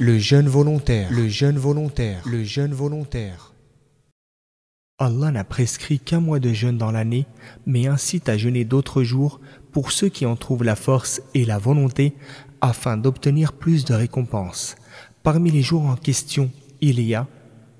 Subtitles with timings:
[0.00, 1.12] Le jeûne volontaire.
[1.12, 2.22] Le jeûne volontaire.
[2.24, 3.52] Le jeûne volontaire.
[4.98, 7.26] Allah n'a prescrit qu'un mois de jeûne dans l'année,
[7.66, 9.40] mais incite à jeûner d'autres jours
[9.72, 12.14] pour ceux qui en trouvent la force et la volonté
[12.62, 14.76] afin d'obtenir plus de récompenses.
[15.22, 17.26] Parmi les jours en question, il y a,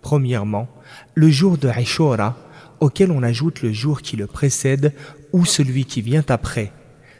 [0.02, 0.68] premièrement,
[1.14, 2.36] le jour de Ashura,
[2.80, 4.92] auquel on ajoute le jour qui le précède
[5.32, 6.70] ou celui qui vient après.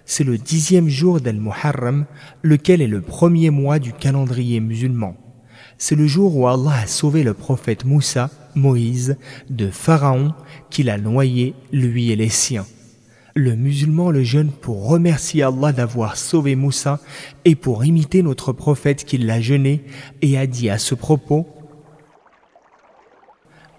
[0.04, 2.06] C'est le dixième jour d'Al-Muharram,
[2.42, 5.16] lequel est le premier mois du calendrier musulman.
[5.78, 9.16] C'est le jour où Allah a sauvé le prophète Moussa, Moïse,
[9.48, 10.34] de Pharaon,
[10.68, 12.66] qu'il a noyé, lui et les siens.
[13.34, 17.01] Le musulman le jeûne pour remercier Allah d'avoir sauvé Moussa
[17.45, 19.84] et pour imiter notre prophète qui l'a jeûné
[20.20, 21.46] et a dit à ce propos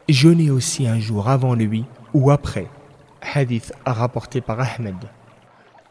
[0.09, 2.67] Jeûnez aussi un jour avant lui ou après.
[3.22, 4.95] Hadith rapporté par Ahmed.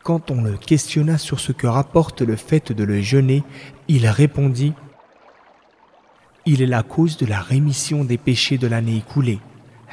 [0.03, 3.45] Quand on le questionna sur ce que rapporte le fait de le jeûner,
[3.87, 4.73] il répondit
[6.47, 9.41] Il est la cause de la rémission des péchés de l'année écoulée.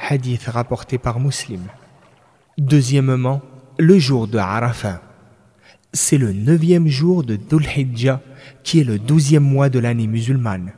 [0.08, 1.60] Hadith rapporté par Muslim.
[2.56, 3.42] Deuxièmement,
[3.78, 5.02] le jour de Arafat.
[5.92, 7.66] C'est le neuvième jour de Dhul
[8.64, 10.72] qui est le douzième mois de l'année musulmane.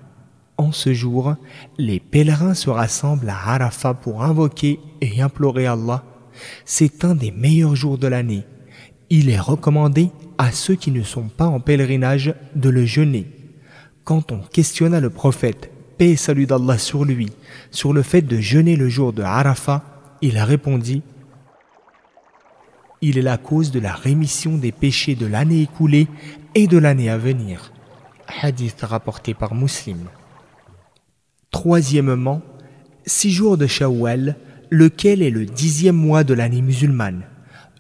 [0.57, 1.37] En ce jour,
[1.79, 6.05] les pèlerins se rassemblent à Arafat pour invoquer et implorer Allah.
[6.65, 8.45] C'est un des meilleurs jours de l'année.
[9.11, 13.27] Il est recommandé à ceux qui ne sont pas en pèlerinage de le jeûner.
[14.05, 17.31] Quand on questionna le prophète, paix et salut d'Allah sur lui,
[17.71, 19.85] sur le fait de jeûner le jour de Arafat,
[20.23, 21.03] il répondit
[23.03, 26.07] il est la cause de la rémission des péchés de l'année écoulée
[26.55, 27.73] et de l'année à venir.
[28.43, 30.09] Hadith rapporté par Muslim.
[31.51, 32.43] Troisièmement,
[33.07, 34.37] six jours de Shawwal,
[34.69, 37.23] lequel est le dixième mois de l'année musulmane.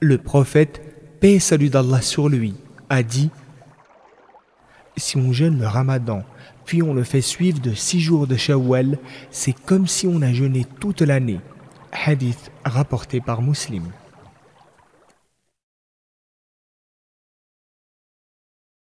[0.00, 0.80] Le prophète,
[1.20, 2.54] paix et salut d'Allah sur lui,
[2.88, 3.30] a dit
[4.96, 6.24] Si on jeûne le ramadan,
[6.64, 8.98] puis on le fait suivre de six jours de Shawwal,
[9.30, 11.40] c'est comme si on a jeûné toute l'année.
[11.92, 13.84] Hadith rapporté par Muslim.